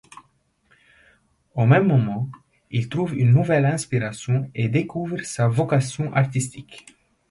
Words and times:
Au 1.53 1.67
même 1.67 1.85
moment, 1.85 2.27
il 2.71 2.89
trouve 2.89 3.13
une 3.13 3.35
nouvelle 3.35 3.67
inspiration 3.67 4.49
et 4.55 4.67
découvre 4.67 5.19
sa 5.21 5.47
vocation 5.47 6.11
artistique. 6.11 6.87